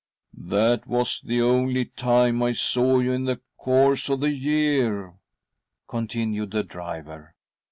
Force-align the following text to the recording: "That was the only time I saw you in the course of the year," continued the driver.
"That 0.55 0.87
was 0.87 1.21
the 1.21 1.43
only 1.43 1.85
time 1.85 2.41
I 2.41 2.53
saw 2.53 2.97
you 2.97 3.11
in 3.13 3.25
the 3.25 3.39
course 3.55 4.09
of 4.09 4.21
the 4.21 4.31
year," 4.31 5.13
continued 5.87 6.49
the 6.49 6.63
driver. 6.63 7.35